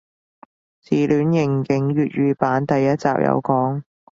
[0.81, 3.83] 自戀刑警粵語版第一集有講